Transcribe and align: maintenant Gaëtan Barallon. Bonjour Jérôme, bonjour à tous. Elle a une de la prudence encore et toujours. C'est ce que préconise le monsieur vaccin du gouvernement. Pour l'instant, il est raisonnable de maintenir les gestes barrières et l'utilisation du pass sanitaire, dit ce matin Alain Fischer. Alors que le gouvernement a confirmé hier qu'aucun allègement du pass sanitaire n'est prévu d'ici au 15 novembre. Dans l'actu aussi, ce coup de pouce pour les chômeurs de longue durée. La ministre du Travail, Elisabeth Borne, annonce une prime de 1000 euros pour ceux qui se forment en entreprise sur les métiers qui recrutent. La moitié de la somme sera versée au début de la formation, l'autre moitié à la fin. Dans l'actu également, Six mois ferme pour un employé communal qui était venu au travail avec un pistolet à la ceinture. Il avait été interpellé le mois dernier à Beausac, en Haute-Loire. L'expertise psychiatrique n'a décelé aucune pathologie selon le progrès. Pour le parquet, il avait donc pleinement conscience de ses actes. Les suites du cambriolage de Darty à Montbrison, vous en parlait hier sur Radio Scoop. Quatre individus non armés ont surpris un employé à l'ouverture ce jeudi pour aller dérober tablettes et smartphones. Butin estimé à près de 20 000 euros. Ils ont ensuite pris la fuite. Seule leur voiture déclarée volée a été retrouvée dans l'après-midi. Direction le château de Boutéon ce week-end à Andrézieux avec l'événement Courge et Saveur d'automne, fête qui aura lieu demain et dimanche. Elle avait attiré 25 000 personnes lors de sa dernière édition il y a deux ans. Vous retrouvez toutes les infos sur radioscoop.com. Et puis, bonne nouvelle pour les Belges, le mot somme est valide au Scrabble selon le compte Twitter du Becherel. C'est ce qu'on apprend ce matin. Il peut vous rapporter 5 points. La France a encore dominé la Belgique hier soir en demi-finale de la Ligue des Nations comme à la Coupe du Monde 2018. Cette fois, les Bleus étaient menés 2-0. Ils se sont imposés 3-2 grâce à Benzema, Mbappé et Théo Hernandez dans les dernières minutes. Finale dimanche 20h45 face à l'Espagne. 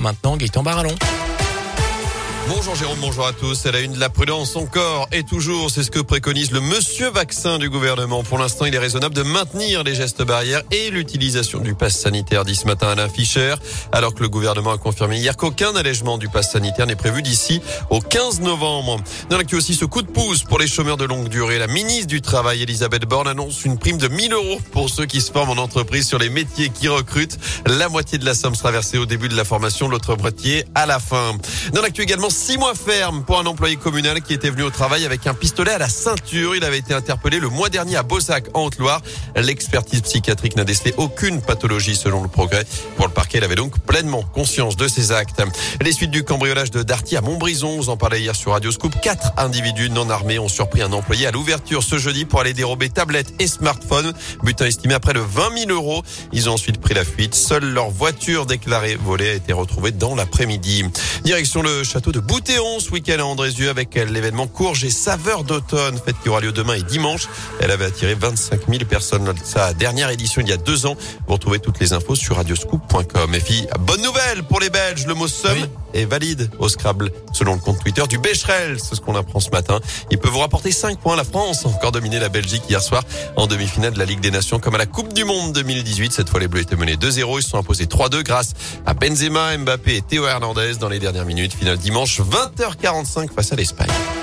maintenant 0.00 0.36
Gaëtan 0.36 0.62
Barallon. 0.62 0.96
Bonjour 2.52 2.74
Jérôme, 2.74 2.98
bonjour 3.00 3.28
à 3.28 3.32
tous. 3.32 3.64
Elle 3.64 3.76
a 3.76 3.80
une 3.80 3.92
de 3.92 4.00
la 4.00 4.08
prudence 4.08 4.56
encore 4.56 5.08
et 5.12 5.22
toujours. 5.22 5.70
C'est 5.70 5.84
ce 5.84 5.90
que 5.92 6.00
préconise 6.00 6.50
le 6.50 6.60
monsieur 6.60 7.08
vaccin 7.08 7.58
du 7.58 7.70
gouvernement. 7.70 8.24
Pour 8.24 8.38
l'instant, 8.38 8.64
il 8.64 8.74
est 8.74 8.78
raisonnable 8.78 9.14
de 9.14 9.22
maintenir 9.22 9.84
les 9.84 9.94
gestes 9.94 10.22
barrières 10.24 10.62
et 10.72 10.90
l'utilisation 10.90 11.60
du 11.60 11.76
pass 11.76 11.96
sanitaire, 11.96 12.44
dit 12.44 12.56
ce 12.56 12.66
matin 12.66 12.88
Alain 12.88 13.08
Fischer. 13.08 13.54
Alors 13.92 14.16
que 14.16 14.22
le 14.24 14.28
gouvernement 14.28 14.72
a 14.72 14.78
confirmé 14.78 15.18
hier 15.18 15.36
qu'aucun 15.36 15.76
allègement 15.76 16.18
du 16.18 16.28
pass 16.28 16.50
sanitaire 16.50 16.88
n'est 16.88 16.96
prévu 16.96 17.22
d'ici 17.22 17.62
au 17.88 18.00
15 18.00 18.40
novembre. 18.40 18.96
Dans 19.28 19.38
l'actu 19.38 19.54
aussi, 19.54 19.76
ce 19.76 19.84
coup 19.84 20.02
de 20.02 20.10
pouce 20.10 20.42
pour 20.42 20.58
les 20.58 20.66
chômeurs 20.66 20.96
de 20.96 21.04
longue 21.04 21.28
durée. 21.28 21.60
La 21.60 21.68
ministre 21.68 22.08
du 22.08 22.20
Travail, 22.20 22.62
Elisabeth 22.62 23.04
Borne, 23.04 23.28
annonce 23.28 23.64
une 23.64 23.78
prime 23.78 23.98
de 23.98 24.08
1000 24.08 24.32
euros 24.32 24.60
pour 24.72 24.90
ceux 24.90 25.06
qui 25.06 25.20
se 25.20 25.30
forment 25.30 25.50
en 25.50 25.62
entreprise 25.62 26.08
sur 26.08 26.18
les 26.18 26.30
métiers 26.30 26.70
qui 26.70 26.88
recrutent. 26.88 27.38
La 27.66 27.88
moitié 27.88 28.18
de 28.18 28.24
la 28.24 28.34
somme 28.34 28.56
sera 28.56 28.72
versée 28.72 28.98
au 28.98 29.06
début 29.06 29.28
de 29.28 29.36
la 29.36 29.44
formation, 29.44 29.88
l'autre 29.88 30.16
moitié 30.16 30.64
à 30.74 30.86
la 30.86 30.98
fin. 30.98 31.36
Dans 31.74 31.82
l'actu 31.82 32.02
également, 32.02 32.28
Six 32.42 32.56
mois 32.56 32.74
ferme 32.74 33.22
pour 33.22 33.38
un 33.38 33.44
employé 33.44 33.76
communal 33.76 34.22
qui 34.22 34.32
était 34.32 34.48
venu 34.48 34.62
au 34.62 34.70
travail 34.70 35.04
avec 35.04 35.26
un 35.26 35.34
pistolet 35.34 35.72
à 35.72 35.78
la 35.78 35.90
ceinture. 35.90 36.56
Il 36.56 36.64
avait 36.64 36.78
été 36.78 36.94
interpellé 36.94 37.38
le 37.38 37.50
mois 37.50 37.68
dernier 37.68 37.96
à 37.96 38.02
Beausac, 38.02 38.46
en 38.54 38.64
Haute-Loire. 38.64 39.02
L'expertise 39.36 40.00
psychiatrique 40.00 40.56
n'a 40.56 40.64
décelé 40.64 40.94
aucune 40.96 41.42
pathologie 41.42 41.94
selon 41.94 42.22
le 42.22 42.28
progrès. 42.28 42.64
Pour 42.96 43.06
le 43.06 43.12
parquet, 43.12 43.38
il 43.38 43.44
avait 43.44 43.56
donc 43.56 43.78
pleinement 43.80 44.22
conscience 44.22 44.74
de 44.76 44.88
ses 44.88 45.12
actes. 45.12 45.42
Les 45.82 45.92
suites 45.92 46.10
du 46.10 46.24
cambriolage 46.24 46.70
de 46.70 46.82
Darty 46.82 47.18
à 47.18 47.20
Montbrison, 47.20 47.76
vous 47.76 47.90
en 47.90 47.98
parlait 47.98 48.20
hier 48.22 48.34
sur 48.34 48.52
Radio 48.52 48.72
Scoop. 48.72 48.94
Quatre 49.02 49.32
individus 49.36 49.90
non 49.90 50.08
armés 50.08 50.38
ont 50.38 50.48
surpris 50.48 50.80
un 50.80 50.92
employé 50.92 51.26
à 51.26 51.32
l'ouverture 51.32 51.82
ce 51.82 51.98
jeudi 51.98 52.24
pour 52.24 52.40
aller 52.40 52.54
dérober 52.54 52.88
tablettes 52.88 53.34
et 53.38 53.48
smartphones. 53.48 54.14
Butin 54.42 54.64
estimé 54.64 54.94
à 54.94 55.00
près 55.00 55.12
de 55.12 55.20
20 55.20 55.66
000 55.66 55.70
euros. 55.72 56.02
Ils 56.32 56.48
ont 56.48 56.54
ensuite 56.54 56.80
pris 56.80 56.94
la 56.94 57.04
fuite. 57.04 57.34
Seule 57.34 57.66
leur 57.66 57.90
voiture 57.90 58.46
déclarée 58.46 58.96
volée 58.96 59.28
a 59.28 59.34
été 59.34 59.52
retrouvée 59.52 59.92
dans 59.92 60.14
l'après-midi. 60.14 60.86
Direction 61.22 61.60
le 61.60 61.84
château 61.84 62.12
de 62.12 62.19
Boutéon 62.20 62.80
ce 62.80 62.90
week-end 62.90 63.18
à 63.18 63.24
Andrézieux 63.24 63.70
avec 63.70 63.94
l'événement 63.94 64.46
Courge 64.46 64.84
et 64.84 64.90
Saveur 64.90 65.44
d'automne, 65.44 65.98
fête 65.98 66.16
qui 66.22 66.28
aura 66.28 66.40
lieu 66.40 66.52
demain 66.52 66.74
et 66.74 66.82
dimanche. 66.82 67.28
Elle 67.60 67.70
avait 67.70 67.86
attiré 67.86 68.14
25 68.14 68.60
000 68.68 68.84
personnes 68.84 69.24
lors 69.24 69.34
de 69.34 69.40
sa 69.44 69.74
dernière 69.74 70.10
édition 70.10 70.42
il 70.42 70.48
y 70.48 70.52
a 70.52 70.56
deux 70.56 70.86
ans. 70.86 70.96
Vous 71.26 71.34
retrouvez 71.34 71.58
toutes 71.58 71.80
les 71.80 71.92
infos 71.92 72.14
sur 72.14 72.36
radioscoop.com. 72.36 73.34
Et 73.34 73.40
puis, 73.40 73.66
bonne 73.80 74.02
nouvelle 74.02 74.42
pour 74.44 74.60
les 74.60 74.70
Belges, 74.70 75.06
le 75.06 75.14
mot 75.14 75.28
somme 75.28 75.66
est 75.94 76.04
valide 76.04 76.50
au 76.58 76.68
Scrabble 76.68 77.10
selon 77.32 77.54
le 77.54 77.60
compte 77.60 77.80
Twitter 77.80 78.02
du 78.08 78.18
Becherel. 78.18 78.78
C'est 78.80 78.94
ce 78.94 79.00
qu'on 79.00 79.16
apprend 79.16 79.40
ce 79.40 79.50
matin. 79.50 79.80
Il 80.10 80.18
peut 80.18 80.28
vous 80.28 80.38
rapporter 80.38 80.72
5 80.72 80.98
points. 80.98 81.16
La 81.16 81.24
France 81.24 81.64
a 81.64 81.68
encore 81.68 81.92
dominé 81.92 82.18
la 82.18 82.28
Belgique 82.28 82.62
hier 82.68 82.82
soir 82.82 83.02
en 83.36 83.46
demi-finale 83.46 83.92
de 83.92 83.98
la 83.98 84.04
Ligue 84.04 84.20
des 84.20 84.30
Nations 84.30 84.58
comme 84.58 84.74
à 84.74 84.78
la 84.78 84.86
Coupe 84.86 85.12
du 85.12 85.24
Monde 85.24 85.52
2018. 85.52 86.12
Cette 86.12 86.28
fois, 86.28 86.40
les 86.40 86.48
Bleus 86.48 86.62
étaient 86.62 86.76
menés 86.76 86.96
2-0. 86.96 87.38
Ils 87.38 87.42
se 87.42 87.50
sont 87.50 87.58
imposés 87.58 87.86
3-2 87.86 88.22
grâce 88.22 88.52
à 88.86 88.94
Benzema, 88.94 89.56
Mbappé 89.56 89.96
et 89.96 90.02
Théo 90.02 90.26
Hernandez 90.26 90.74
dans 90.80 90.88
les 90.88 90.98
dernières 90.98 91.24
minutes. 91.24 91.54
Finale 91.54 91.78
dimanche 92.10 92.20
20h45 92.20 93.32
face 93.32 93.52
à 93.52 93.56
l'Espagne. 93.56 94.19